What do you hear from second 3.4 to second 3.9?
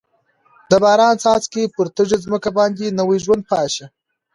پاشي.